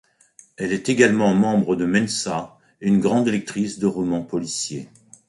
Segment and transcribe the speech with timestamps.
[0.57, 4.89] Elle est également membre de Mensa et une grande lectrice de romans policiers.